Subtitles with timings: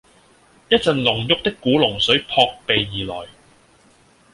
[0.67, 3.29] 一陣濃郁的古龍水撲鼻而來